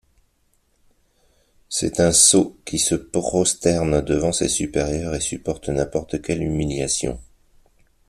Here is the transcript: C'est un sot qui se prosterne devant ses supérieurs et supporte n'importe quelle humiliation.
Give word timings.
C'est 1.69 1.99
un 1.99 2.11
sot 2.11 2.57
qui 2.65 2.79
se 2.79 2.95
prosterne 2.95 4.01
devant 4.01 4.31
ses 4.31 4.47
supérieurs 4.49 5.13
et 5.13 5.19
supporte 5.21 5.69
n'importe 5.69 6.23
quelle 6.23 6.41
humiliation. 6.41 7.19